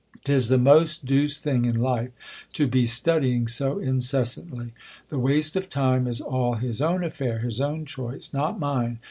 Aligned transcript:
'Tis 0.23 0.49
the 0.49 0.57
most 0.57 1.05
deuced 1.05 1.43
thing 1.43 1.63
in 1.63 1.77
life 1.77 2.09
to 2.51 2.65
be 2.67 2.87
studying 2.87 3.47
so 3.47 3.77
incessantly. 3.77 4.73
The 5.09 5.19
waste 5.19 5.55
of 5.55 5.69
time 5.69 6.07
is 6.07 6.19
all 6.19 6.55
his 6.55 6.81
own 6.81 7.01
atfair, 7.01 7.43
his 7.43 7.61
own 7.61 7.85
choice, 7.85 8.33
not 8.33 8.59
mine. 8.59 8.97